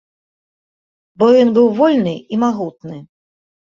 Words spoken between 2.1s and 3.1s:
і магутны.